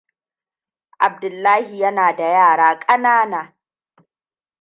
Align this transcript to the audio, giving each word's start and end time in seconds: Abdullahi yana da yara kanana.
Abdullahi 0.99 1.77
yana 1.79 2.13
da 2.17 2.23
yara 2.23 2.79
kanana. 2.79 3.55